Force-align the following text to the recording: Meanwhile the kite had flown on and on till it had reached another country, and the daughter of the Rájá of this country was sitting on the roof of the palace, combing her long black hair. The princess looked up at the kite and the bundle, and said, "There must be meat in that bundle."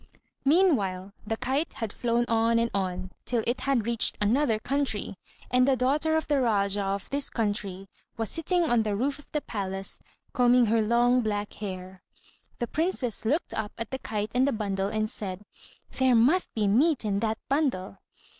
Meanwhile 0.45 1.13
the 1.27 1.37
kite 1.37 1.73
had 1.73 1.93
flown 1.93 2.25
on 2.27 2.57
and 2.57 2.71
on 2.73 3.11
till 3.23 3.43
it 3.45 3.61
had 3.61 3.85
reached 3.85 4.17
another 4.19 4.57
country, 4.57 5.13
and 5.51 5.67
the 5.67 5.75
daughter 5.75 6.17
of 6.17 6.27
the 6.27 6.37
Rájá 6.41 6.83
of 6.95 7.07
this 7.11 7.29
country 7.29 7.87
was 8.17 8.31
sitting 8.31 8.63
on 8.63 8.81
the 8.81 8.95
roof 8.95 9.19
of 9.19 9.31
the 9.31 9.41
palace, 9.41 9.99
combing 10.33 10.65
her 10.65 10.81
long 10.81 11.21
black 11.21 11.53
hair. 11.53 12.01
The 12.57 12.65
princess 12.65 13.25
looked 13.25 13.53
up 13.53 13.73
at 13.77 13.91
the 13.91 13.99
kite 13.99 14.31
and 14.33 14.47
the 14.47 14.53
bundle, 14.53 14.87
and 14.87 15.07
said, 15.07 15.43
"There 15.91 16.15
must 16.15 16.51
be 16.55 16.65
meat 16.67 17.05
in 17.05 17.19
that 17.19 17.37
bundle." 17.47 17.99